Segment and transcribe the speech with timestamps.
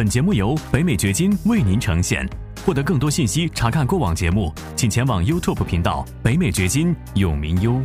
[0.00, 2.26] 本节目由北美掘金为您呈现。
[2.64, 7.78] 获得更多信息，查看过往节目，请前往 YouTube 频道“北美掘金”永明优。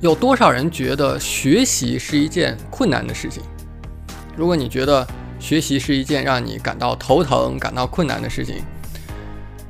[0.00, 3.42] 有多少人觉得学习是一件困难的事情？
[4.34, 5.06] 如果你觉得
[5.38, 8.62] 学习是一件让你感到头疼、感到困难的事情，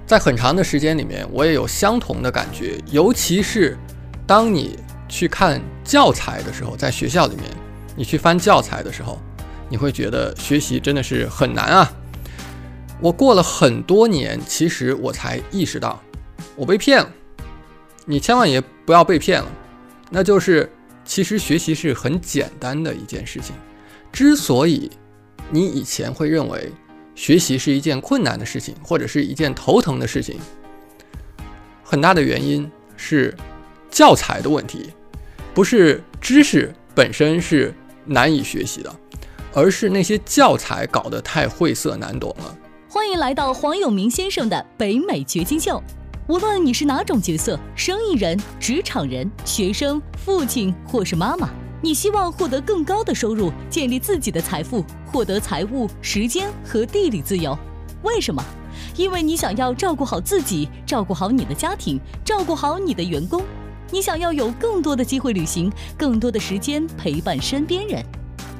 [0.06, 2.78] 在很长的时间里面，我也有相同的感觉。
[2.92, 3.76] 尤其是
[4.24, 4.78] 当你
[5.08, 7.46] 去看教材的时候，在学校里面，
[7.96, 9.20] 你去翻教材的时候，
[9.72, 11.90] 你会觉得学习真的是很难啊。
[13.00, 15.98] 我过了很多年，其实我才意识到，
[16.54, 17.10] 我被骗了。
[18.04, 19.50] 你千万也不要被骗了，
[20.10, 20.70] 那就是
[21.06, 23.56] 其实学习是很简单的一件事情。
[24.12, 24.90] 之所以
[25.48, 26.70] 你以前会认为
[27.14, 30.38] 学习是一件困难的事情，或者是一件头疼的事情，
[31.82, 33.34] 很大的原因是
[33.90, 34.90] 教材的问题，
[35.54, 38.94] 不是知识本身是难以学习的，
[39.52, 42.56] 而是那些教材搞得太晦涩难懂了。
[42.88, 45.82] 欢迎来到黄永明先生的北美掘金秀。
[46.28, 51.50] 无论你是哪种角色，生意人、职场人、学生、父亲或是妈妈，
[51.80, 57.58] 你希望获得更高的收入，建立自己的财富，获得财务、时间和地理自由。
[58.02, 58.42] 为什么？
[58.96, 63.42] 因为你想要照顾好自己，照顾好你的家庭，照顾好你的员工。
[63.90, 68.02] 你想要有更多的机会旅行，更多的时间陪伴身边人。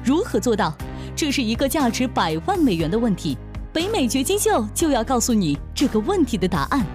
[0.05, 0.75] 如何做到？
[1.15, 3.37] 这是一个价值百万美元的问题。
[3.71, 6.85] 北美掘金秀就要告诉你这个问题的答案。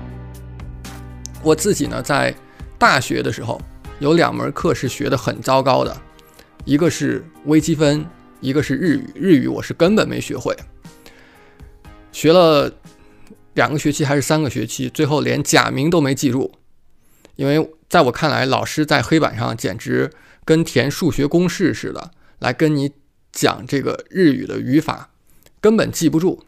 [1.43, 2.35] 我自己呢，在
[2.79, 3.61] 大学的时候
[3.99, 5.97] 有两门课是学的很糟糕的，
[6.65, 8.05] 一个是微积分，
[8.41, 9.11] 一个是日语。
[9.15, 10.55] 日语我是根本没学会，
[12.13, 12.71] 学了
[13.55, 16.53] 两个学期还是三个学期，最后连假名都没记住。
[17.37, 20.11] 因为在我看来，老师在黑板上简直
[20.45, 22.91] 跟填数学公式似的，来跟你
[23.33, 25.11] 讲这个日语的语法，
[25.61, 26.45] 根本记不住。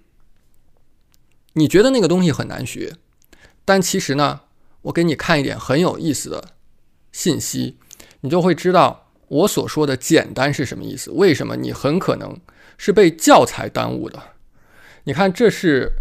[1.55, 2.95] 你觉得那个东西很难学，
[3.65, 4.43] 但其实呢，
[4.83, 6.53] 我给你看一点很有意思的
[7.11, 7.77] 信息，
[8.21, 11.11] 你就会知道我所说的简单是什么意思。
[11.11, 12.39] 为什么你很可能
[12.79, 14.23] 是被教材耽误的？
[15.05, 15.93] 你看，这是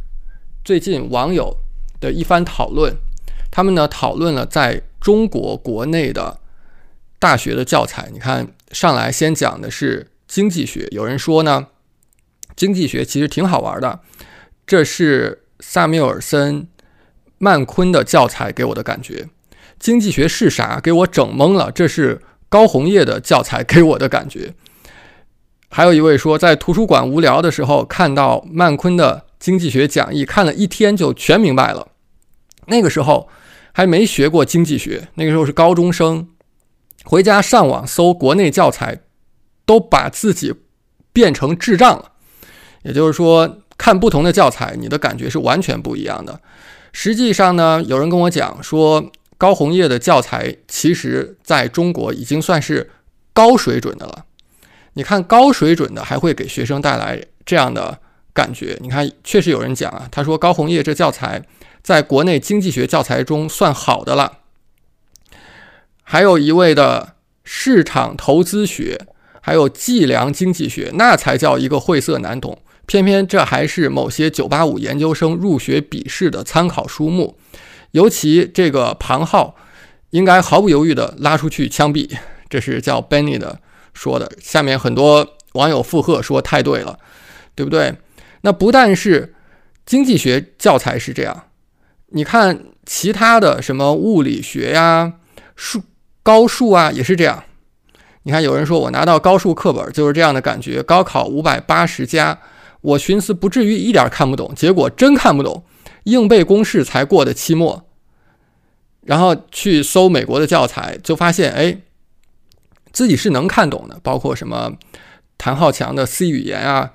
[0.63, 1.57] 最近网友
[2.00, 2.96] 的一番讨论，
[3.50, 6.40] 他们呢讨论了在中国国内的
[7.17, 8.09] 大学的教材。
[8.13, 11.69] 你看，上来先讲的是经济学，有人说呢，
[12.56, 14.01] 经济学其实挺好玩的。
[14.67, 16.67] 这是萨缪尔森、
[17.40, 19.28] 曼昆的教材给我的感觉。
[19.79, 20.79] 经济学是啥？
[20.79, 21.72] 给我整懵了。
[21.72, 24.53] 这是高红叶的教材给我的感觉。
[25.69, 31.88] 还有一位说，在图书馆无聊的时候看到曼昆的经济学讲义，看了一天就全明白了。
[32.67, 33.28] 那个时候
[33.72, 36.28] 还没学过经济学，那个时候是高中生，
[37.03, 39.00] 回家上网搜国内教材，
[39.69, 40.53] 都把自己
[41.13, 42.12] 变成智障了。
[42.81, 43.62] 也就是说。
[43.81, 46.41] 看不同的教材，你的感觉是完全不一样的。
[46.91, 52.91] 实际上呢，有人跟我讲说，高红叶的教材其实在中国已经算是
[53.31, 54.25] 高水准的了。
[54.96, 57.97] 你看，高水准的还会给学生带来这样的
[58.34, 58.78] 感觉。
[58.81, 61.41] 你看，确实有人讲啊，他说高红叶这教材
[61.81, 64.40] 在国内经济学教材中算好的了。
[66.03, 67.16] 还有一位的
[67.46, 69.08] 市场投资学，
[69.41, 72.57] 还有计量经济学，那才叫一个晦涩难懂。
[72.85, 77.38] 偏偏这还是某些985研究生入学笔试的参考书目，
[77.91, 79.55] 尤其这个庞浩，
[80.09, 82.09] 应该毫不犹豫地拉出去枪毙。
[82.49, 83.59] 这是叫 Benny 的
[83.94, 84.31] 说的。
[84.41, 86.97] 下面很多网友附和说太对了，
[87.53, 87.95] 对不对？
[88.41, 89.35] 那不但是
[89.85, 91.44] 经济学教材是这样，
[92.07, 95.13] 你看其他的什么物理学呀、
[95.55, 95.83] 数
[96.23, 97.44] 高数啊也是这样。
[98.24, 102.40] 你看有人说我拿到高数课本就是这样的感觉，高考五百八十加。
[102.81, 105.63] 我寻思不至于一点看不懂，结果真看不懂，
[106.03, 107.85] 硬背公式才过的期末。
[109.02, 111.81] 然后去搜美国的教材，就发现哎，
[112.91, 114.74] 自己是能看懂的，包括什么
[115.38, 116.91] 谭浩强的 C 语言啊，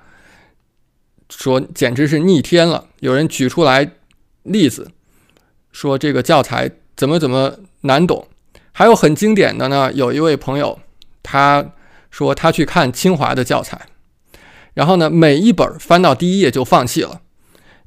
[1.29, 2.87] 说简直是逆天了。
[2.99, 3.91] 有人举出来
[4.43, 4.91] 例子，
[5.71, 8.27] 说这个教材怎么怎么难懂。
[8.71, 10.79] 还有很经典的呢，有一位朋友
[11.25, 11.73] 他
[12.11, 13.81] 说他去看清华的教材。
[14.75, 17.21] 然后呢，每一本翻到第一页就放弃了，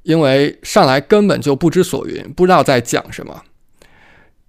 [0.02, 3.43] 因为上来根本就不知所云，不知道在讲什么。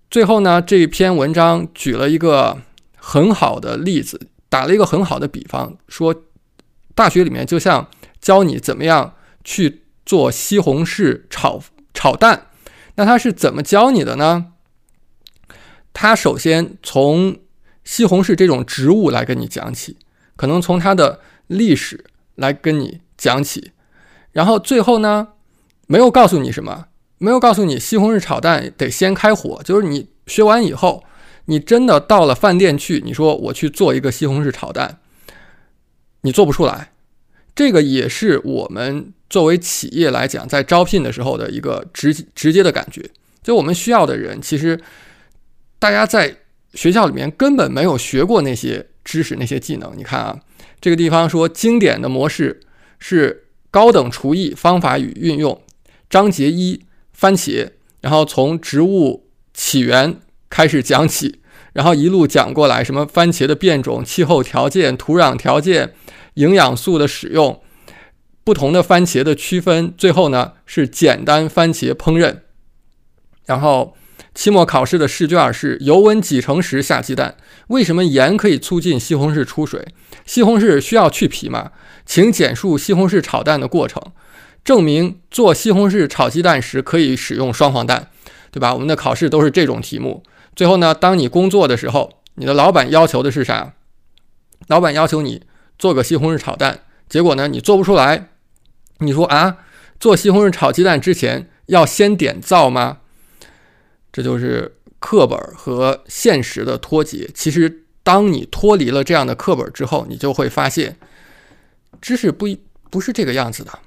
[0.09, 2.57] 最后呢，这篇文章举了一个
[2.95, 6.15] 很好的例子，打了一个很好的比方，说
[6.95, 7.87] 大学里面就像
[8.19, 9.13] 教你怎么样
[9.43, 11.61] 去做西红柿炒
[11.93, 12.47] 炒蛋，
[12.95, 14.53] 那他是怎么教你的呢？
[15.91, 17.37] 他首先从
[17.89, 19.97] 西红柿这种植物来跟你讲起，
[20.35, 22.05] 可能从它的历史。
[22.35, 23.73] 来跟你讲起，
[24.31, 25.27] 然后最后呢，
[25.87, 26.85] 没有告诉你什么，
[27.17, 31.03] 没有告诉你西红柿炒蛋得先开火，就是你学完以后，
[31.47, 34.99] 你真的到了饭店去，你说我去做一个西红柿炒蛋，
[36.21, 36.93] 你做不出来。
[37.53, 43.09] 这个也是我们作为企业来讲，在招聘的时候的一个直直接的感觉，
[43.43, 44.79] 就我们需要的人，其实
[45.77, 46.37] 大家在
[46.73, 49.93] 学校里面根本没有学过那些知识、那些技能。
[49.97, 50.39] 你看啊，
[50.79, 52.61] 这个地方说经典的模式
[52.99, 55.61] 是高等厨艺方法与运用，
[56.09, 57.69] 章节一番茄，
[58.01, 60.19] 然后从植物起源
[60.49, 61.39] 开始讲起，
[61.73, 65.93] 然后一路讲过来，什么番茄的变种、气候条件、土壤条件。
[66.35, 67.61] 营养素的使用，
[68.45, 72.37] 不同的番茄的区分，最后呢是简单番茄烹饪。
[73.45, 73.97] 然后
[74.33, 77.35] 期末考试的试卷是油温几成时下鸡蛋？
[77.67, 79.87] 为什么盐可以促进西红柿出水？
[80.25, 81.71] 西红柿需要去皮吗？
[82.05, 84.01] 请简述西红柿炒蛋的过程，
[84.63, 88.09] 证明做西红柿炒鸡蛋时可以使用双黄蛋，
[88.51, 88.73] 对吧？
[88.73, 90.23] 我们的考试都是这种题目。
[90.55, 93.73] 最后呢，当你工作的时候，你的老板要求的是啥？
[94.67, 95.43] 老板要求你。
[95.77, 98.31] 做个西红柿炒蛋，结果呢，你做不出来。
[98.97, 99.59] 你说啊，
[99.97, 102.97] 做西红柿炒鸡蛋之前要先点灶吗？
[104.11, 107.29] 这就是课本和现实的脱节。
[107.33, 110.97] 其实，当你脱离了这样的课本之后，你就会发现，
[112.01, 112.59] 知识不一
[112.89, 113.79] 不是这个样子的。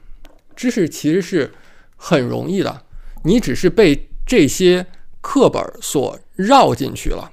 [0.55, 1.53] 知识其实是
[1.97, 2.83] 很容易的，
[3.25, 4.87] 你只是被这些
[5.21, 7.33] 课本所绕进去了。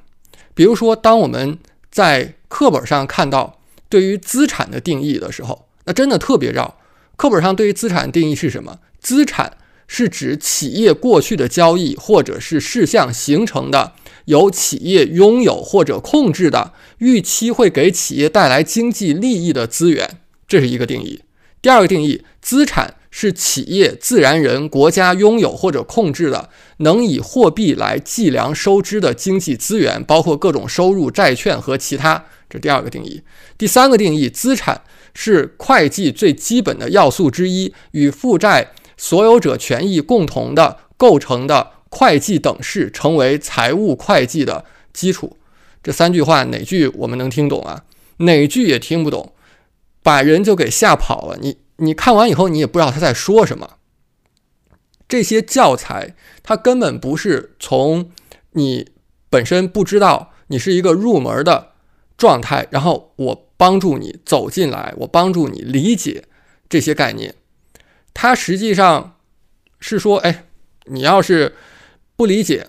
[0.54, 1.58] 比如说，当我们
[1.90, 3.56] 在课本上看到。
[3.92, 6.78] 对于资产的定义的时候，那真的特别绕。
[7.16, 8.78] 课本上对于资产定义是什么？
[9.00, 9.58] 资产
[9.92, 13.94] 是指企业过去的交易或者是事项形成的，
[14.26, 21.24] 由企业拥有或者控制的，预期会给企业带来经济利益的资源，这是一个定义。
[21.60, 32.24] 第二个定义，资产是企业、自然人、国家拥有或者控制的，能以货币来计量收支的经济资源，包括各种收入、债券和其他。
[32.48, 33.22] 这第二个定义，
[33.58, 34.82] 第三个定义，资产
[35.14, 45.38] 是会计最基本的要素之一，与负债所有者权益共同的构成的会计等式，成为财务会计的基础。
[45.81, 47.86] 这三句话哪句我们能听懂啊？
[48.18, 49.34] 哪句也听不懂，
[50.04, 51.38] 把人就给吓跑了。
[51.40, 53.78] 你你看完以后，你也不知道他在说什么。
[55.07, 58.12] 这些教材，它根本不是从
[58.52, 58.90] 你
[59.30, 61.69] 本身不知道你是一个入门的。
[62.18, 66.25] 状态，然后我帮助你走进来，我帮助你理解
[66.68, 67.34] 这些概念。
[68.14, 69.18] 它实际上
[69.80, 70.46] 是说，哎，
[70.86, 71.56] 你要是
[72.16, 72.68] 不理解，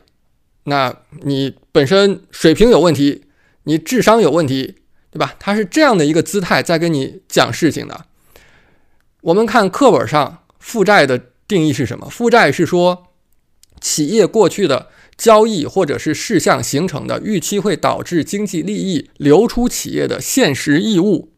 [0.65, 3.27] 那你本身水平有问题，
[3.65, 4.77] 你智商有问题，
[5.11, 5.35] 对吧？
[5.39, 8.07] 它是这样的一个姿态在跟你讲事情的。
[9.23, 12.09] 我们看课本上负债的定义是什么？
[12.09, 13.09] 负债是说
[13.81, 14.89] 企业过去的。
[15.21, 21.31] 交易或者是事项形成的预期会导致经济利益流出企业的现实义务，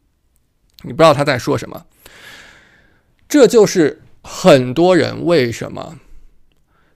[0.83, 1.85] 你不知道他在说什么。
[3.33, 5.97] 这就是很多人为什么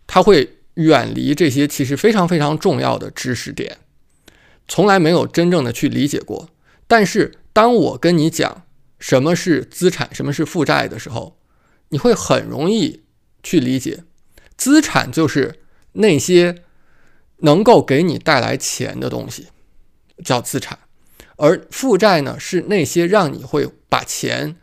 [0.05, 3.79] 他会远离这些其实非常非常重要的知识点，
[4.67, 6.51] 从来没有真正的去理解过。
[6.85, 8.67] 但是当我跟你讲
[8.99, 11.39] 什么是资产，什么是负债的时候，
[11.89, 13.01] 你会很容易
[13.41, 14.03] 去理解。
[14.55, 15.61] 资产就是
[15.93, 16.63] 那些。
[17.41, 19.47] 能够给你带来钱的东西
[20.23, 20.77] 叫资产，
[21.37, 24.55] 而负债呢是那些让你会把钱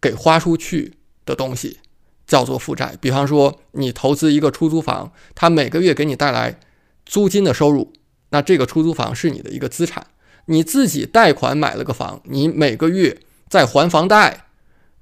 [0.00, 0.94] 给花出去
[1.28, 1.78] 的东西，
[2.26, 2.96] 叫做负债。
[3.00, 6.58] 比方说，你投资一个出租房，它每个月给你带来
[7.04, 7.92] 租金的收入，
[8.30, 10.06] 那这个出租房是你的一个资产。
[10.46, 14.46] 你自己贷款买了个房，你每个月在还房贷，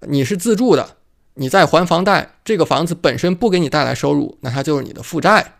[0.00, 0.96] 你是自住的，
[1.34, 5.52] 你在还房贷，这个房子本身不给你带来收入，那它就是你的负债。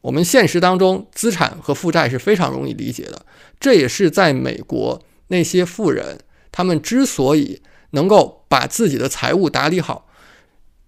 [0.00, 3.26] 我们现实当中，资产和负债是非常容易理解的。
[3.60, 7.60] 这也是在美国那些富人，他们之所以
[7.96, 10.06] 能够把自己的财务打理好，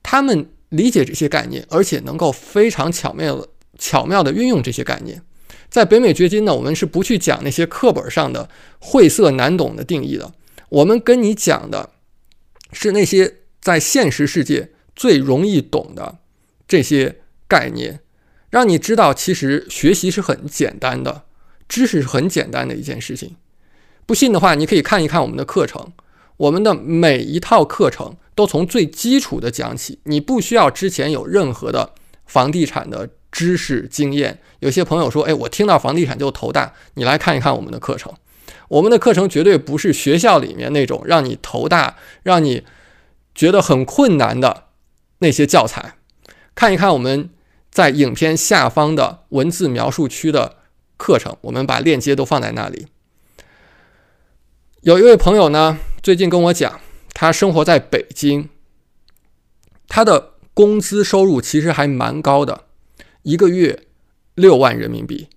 [0.03, 3.49] 他们理解这些概念，而且能够非常巧妙的、
[3.79, 5.23] 巧妙的运用这些概念。
[5.71, 8.49] 在北美掘金呢，我们是不去讲那些课本上的
[8.79, 10.33] 晦涩难懂的定义的。
[10.69, 11.91] 我们跟你讲的
[12.73, 16.19] 是那些在现实世界最容易懂的
[16.69, 17.17] 这些
[17.49, 18.01] 概念。
[18.51, 21.25] 让你知道，其实学习是很简单的，
[21.69, 23.37] 知识是很简单的一件事情。
[24.07, 25.93] 不信的话，你可以看一看我们的课程，
[26.39, 30.01] 我们的每一套课程都从最基础的讲起。
[30.05, 31.93] 你不需要之前有任何的
[32.27, 34.41] 房地产的知识经验。
[34.61, 38.13] 有些朋友说：“哎，我听到房地产就头大。”你来看一看我们的课程，
[38.69, 42.65] 我们的课程绝对不是学校里面那种让你头大、让你
[43.35, 44.65] 觉得很困难的
[45.19, 45.95] 那些教材，
[46.55, 47.31] 看一看我们
[47.71, 50.57] 在影片下方的文字描述区的
[50.97, 52.87] 课程，我们把链接都放在那里。
[54.83, 56.81] 有一位朋友呢，最近跟我讲，
[57.13, 58.49] 他生活在北京，
[59.89, 62.67] 他的工资收入其实还蛮高的，
[63.23, 63.87] 一个月
[64.35, 65.29] 六万人民币。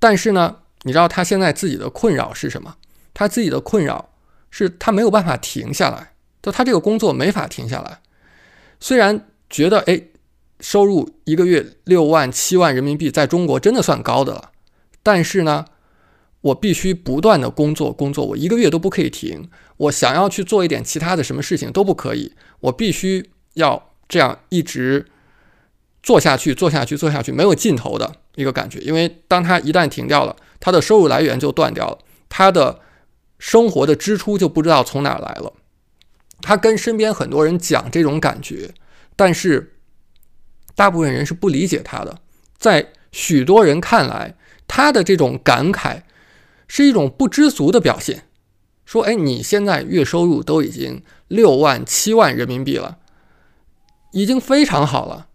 [0.00, 2.76] 但是呢，你知道他现在自己的困扰是什么？
[3.14, 4.10] 他自己的困扰
[4.50, 8.00] 是他没有办法停下来，就他这个工作没法停下来。
[8.80, 10.02] 虽然觉得哎，
[10.58, 14.50] 收入一个月六万七万人民币在中国真的算高的了，
[15.02, 15.66] 但是呢。
[16.42, 19.50] 我必须不断的工作，工作，我一个月都不可以停。
[19.80, 25.06] 我想要去做一点其他的什么事情都不可以，我必须要这样一直
[26.02, 28.78] 做下去，做下去，做下去，没有尽头的一个感觉。
[28.80, 32.80] 因为当他一旦停掉了，他的收入来源就断掉了，他的
[33.38, 35.54] 生活的支出就不知道从哪来了。
[36.42, 38.74] 他跟身边很多人讲这种感觉，
[39.16, 39.76] 但是
[40.74, 42.18] 大部分人是不理解他的。
[42.58, 44.34] 在许多人看来，
[44.68, 46.02] 他的这种感慨。
[46.72, 48.22] 是一种不知足的表现，
[48.90, 52.98] 说：“哎，你现在月收入都已经六万七万人民币了，
[54.10, 55.28] 已经非常好了，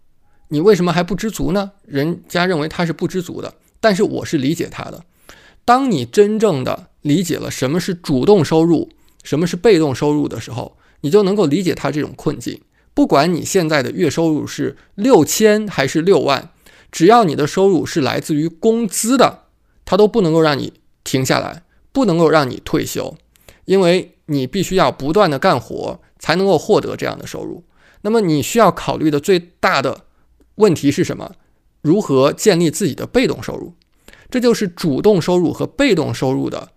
[0.48, 5.02] 你为什么还不知足呢？”人家认为他是不知足的，但是我是理解他的。
[5.64, 8.90] 当你真正的理解了什么是主动收入，
[9.22, 12.60] 什么是被动收入的时候，你就能够理解他这种困境。
[12.92, 16.50] 不管你现在的月收入是六千还是六万，
[16.92, 19.44] 只要你的收入是来自于工资的，
[19.86, 20.74] 他都不能够让你。
[21.02, 23.16] 停下来，不能够让你退休，
[23.66, 27.62] 因为你必须要不断的干活才能够获得这样的收入。
[28.00, 30.06] 那么你需要考虑的最大的
[30.54, 31.32] 问题是什么？
[31.82, 33.74] 如何建立自己的被动收入？
[34.28, 36.72] 这就是主动收入和被动收入的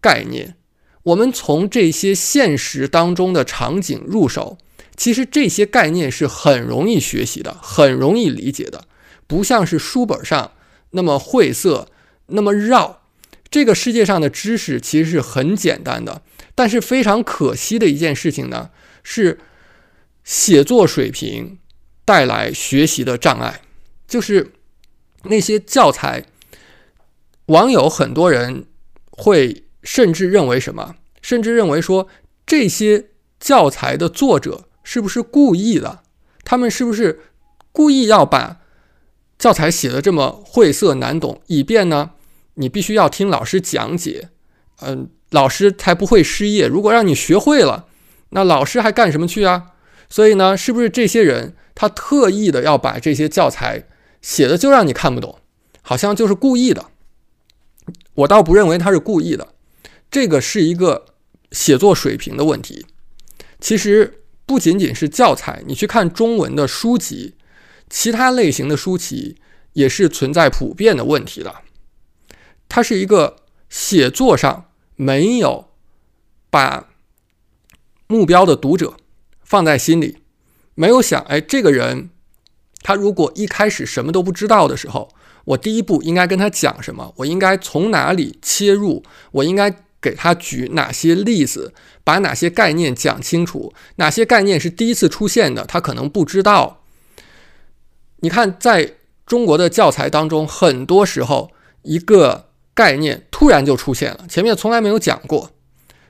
[0.00, 0.56] 概念。
[1.04, 4.58] 我们从这些现实当中的场景入手，
[4.96, 8.84] 其实这些概念是很容易学习的，很容易理解的，
[9.26, 10.52] 不像是书本上
[10.90, 11.88] 那么晦涩，
[12.26, 12.99] 那么绕。
[13.50, 16.22] 这个世界上的知识其实是很简单的，
[16.54, 18.70] 但是非常可惜的一件事情呢，
[19.02, 19.40] 是
[20.22, 21.58] 写作水平
[22.04, 23.62] 带来学习的障碍，
[24.06, 24.52] 就是
[25.24, 26.24] 那些教材，
[27.46, 28.66] 网友很多人
[29.10, 32.06] 会甚至认为什么，甚至认为说
[32.46, 33.06] 这些
[33.40, 36.02] 教材的作者是不是故意的？
[36.44, 37.20] 他们是不是
[37.72, 38.60] 故意要把
[39.38, 42.12] 教材写的这么晦涩难懂，以便呢？
[42.60, 44.28] 你必须要听老师讲解，
[44.82, 46.66] 嗯，老师才不会失业。
[46.66, 47.86] 如果让你学会了，
[48.30, 49.72] 那老师还干什么去啊？
[50.10, 53.86] 所以呢，是不是这些人他特意的要把这些教材
[54.20, 55.38] 写的就让你看不懂，
[55.80, 56.86] 好像就是故意的？
[58.14, 59.54] 我倒不认为他是故意的，
[60.10, 61.06] 这个是一个
[61.50, 62.84] 写作水平的问题。
[63.58, 67.34] 其实不仅仅是教材，你去看中文的书籍，
[67.88, 69.36] 其他类型的书籍
[69.72, 71.54] 也是存在普遍的问题的。
[72.70, 73.36] 他是一个
[73.68, 75.70] 写作上没有
[76.48, 76.88] 把
[78.06, 78.94] 目标的读者
[79.42, 80.18] 放在心里，
[80.76, 82.10] 没有想，哎，这个人
[82.80, 85.12] 他如果一开始什么都不知道的时候，
[85.46, 87.12] 我第一步应该跟他讲什么？
[87.16, 89.02] 我应该从哪里切入？
[89.32, 91.74] 我应该给他举哪些例子？
[92.04, 93.74] 把哪些概念讲清楚？
[93.96, 95.64] 哪些概念是第一次出现的？
[95.64, 96.84] 他可能不知道。
[98.20, 98.94] 你看，在
[99.26, 101.50] 中国的教材当中，很多时候
[101.82, 102.49] 一个。
[102.80, 105.50] 概念突然就出现了，前面从来没有讲过，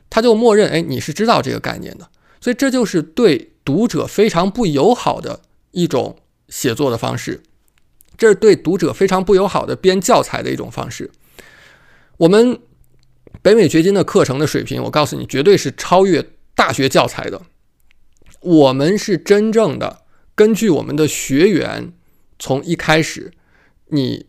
[0.08, 2.08] 他就默认，哎，你是知道这个概念的，
[2.40, 5.40] 所以这就是对读者非常不友好的
[5.72, 6.16] 一种
[6.48, 7.42] 写作的方式，
[8.16, 11.10] 这是对读者非常不友好的编教材的一种方式。
[12.18, 12.60] 我们
[13.42, 16.24] 北美掘金的课程的水平，我告诉你，绝对是超越
[16.54, 17.42] 大学教材的。
[18.42, 20.02] 我们是真正的
[20.36, 21.92] 根据我们的学员
[22.38, 23.32] 从一开始，
[23.88, 24.26] 你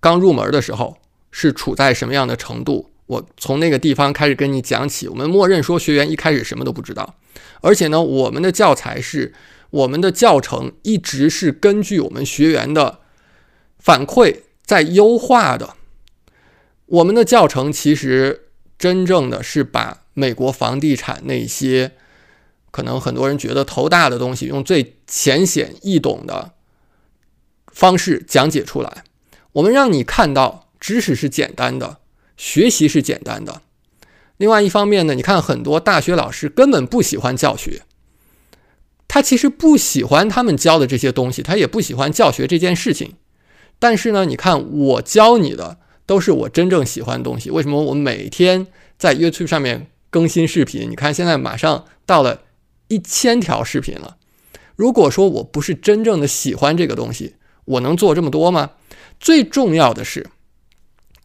[0.00, 0.96] 刚入门的时候。
[1.38, 2.90] 是处在什么样的程度？
[3.04, 5.06] 我从那个地方开始跟你讲起。
[5.06, 7.16] 我们默认说学员一开始什么都不知道，
[7.60, 9.34] 而且呢，我们的教材是
[9.68, 13.00] 我们的教程一直是根据我们学员的
[13.78, 15.74] 反馈在优化的。
[16.86, 18.46] 我们的教程其实
[18.78, 21.92] 真正的是把美国房地产那些
[22.70, 26.52] 可能很多人觉得头大的东西，用最浅显易懂的
[27.66, 29.04] 方式讲解出来。
[29.52, 30.62] 我们让你看到。
[30.86, 31.98] 知识是简单的，
[32.36, 33.60] 学习是简单的。
[34.36, 37.82] 另外一方面呢，你看很多大学老师根本不喜欢教学，
[39.08, 43.14] 他其实不喜欢他们教的这些东西，他也不喜欢教学这件事情。
[43.80, 47.50] 但是呢，你看我教你的都是我真正喜欢的东西。
[47.50, 50.88] 为什么我每天在 YouTube 上面更新视频？
[50.88, 52.42] 你看现在马上到了
[52.86, 54.18] 一千条视频了。
[54.76, 58.70] 如果说我不是真正的喜欢这个东西，我能做这么多吗？
[59.18, 60.28] 最重要的是，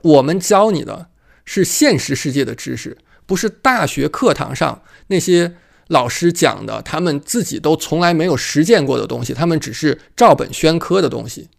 [0.01, 1.08] 我们教你的
[1.46, 5.55] 是现实世界的知识，不是大学课堂上那些
[5.88, 11.50] 老师讲的，他们自己都从来没有实践过的东西，他们只是照本宣科的东西。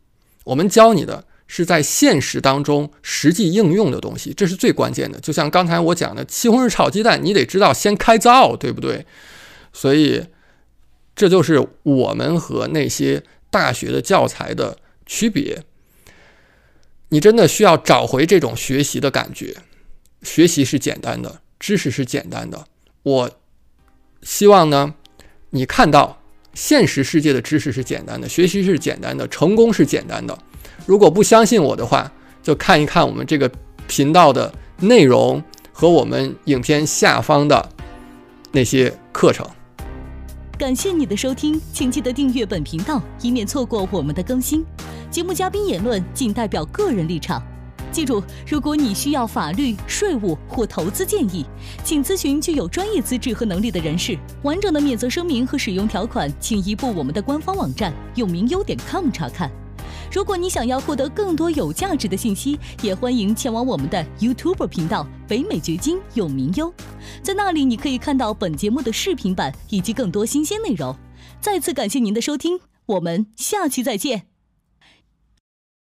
[0.45, 5.21] 我们教你的是在现实当中实际应用的东西，这是最关键的。
[5.21, 9.05] 就像刚才我讲的，西红柿炒鸡蛋，你得知道先开灶，对不对？
[9.73, 10.25] 所以，
[11.15, 15.63] 这就是我们和那些大学的教材的区别。
[17.13, 19.55] 你真的需要找回这种学习的感觉。
[20.23, 22.65] 学习是简单的，知识是简单的。
[23.03, 23.31] 我
[24.23, 24.95] 希望呢，
[25.51, 26.23] 你看到
[26.55, 30.37] 现实世界的知识是简单的，学习是简单的，成功是简单的。
[30.87, 32.11] 如果不相信我的话，
[32.43, 33.51] 就看一看我们这个
[33.87, 34.51] 频道的
[34.81, 37.69] 内容和我们影片下方的
[38.53, 39.47] 那些课程。
[40.63, 44.65] 感谢你的收听，请记得订阅本频道，以免错过我们的更新。
[45.11, 47.43] 节目嘉宾言论仅代表个人立场。
[47.91, 51.45] 记住，如果你需要法律、税务或投资建议，
[51.83, 54.17] 请咨询具有专业资质和能力的人士。
[54.45, 59.51] 完整的免责声明和使用条款，请移步我们的官方网站永明优点 com 查看。
[60.13, 66.73] 如果你想要获得更多有价值的信息，也欢迎前往我们的 YouTube 频道北美掘金有名优，
[67.23, 70.95] 在那里你可以看到本节目的视频版以及更多新鲜内容。
[71.41, 74.32] 再次感谢您的收听，我们下期再见。